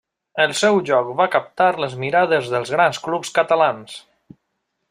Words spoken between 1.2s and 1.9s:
captar